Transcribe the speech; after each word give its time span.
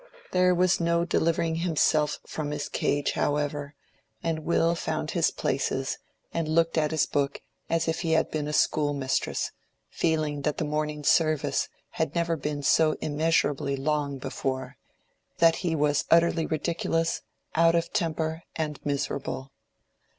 There 0.31 0.55
was 0.55 0.79
no 0.79 1.05
delivering 1.05 1.57
himself 1.57 2.17
from 2.25 2.49
his 2.49 2.67
cage, 2.69 3.11
however; 3.11 3.75
and 4.23 4.39
Will 4.39 4.73
found 4.73 5.11
his 5.11 5.29
places 5.29 5.99
and 6.33 6.47
looked 6.49 6.75
at 6.75 6.89
his 6.89 7.05
book 7.05 7.43
as 7.69 7.87
if 7.87 7.99
he 7.99 8.13
had 8.13 8.31
been 8.31 8.47
a 8.47 8.51
school 8.51 8.95
mistress, 8.95 9.51
feeling 9.91 10.41
that 10.41 10.57
the 10.57 10.65
morning 10.65 11.03
service 11.03 11.69
had 11.91 12.15
never 12.15 12.35
been 12.35 12.63
so 12.63 12.93
immeasurably 12.99 13.75
long 13.75 14.17
before, 14.17 14.75
that 15.37 15.57
he 15.57 15.75
was 15.75 16.05
utterly 16.09 16.47
ridiculous, 16.47 17.21
out 17.53 17.75
of 17.75 17.93
temper, 17.93 18.41
and 18.55 18.79
miserable. 18.83 19.51